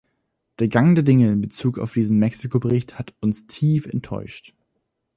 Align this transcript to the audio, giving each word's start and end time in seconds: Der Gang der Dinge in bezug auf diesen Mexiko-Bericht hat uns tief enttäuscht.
Der 0.57 0.67
Gang 0.67 0.95
der 0.95 1.03
Dinge 1.03 1.31
in 1.31 1.41
bezug 1.41 1.77
auf 1.77 1.93
diesen 1.93 2.17
Mexiko-Bericht 2.17 2.97
hat 2.97 3.13
uns 3.19 3.45
tief 3.45 3.85
enttäuscht. 3.85 4.55